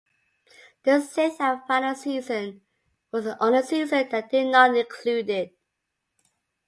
[0.81, 2.61] The sixth and final season
[3.11, 5.55] was the only season that did not include it.